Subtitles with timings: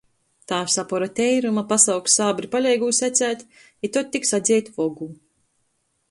[0.51, 3.43] Tāvs apora teiruma, pasauks sābri paleigūs ecēt,
[3.89, 5.11] i tod tik sadzeit vogu.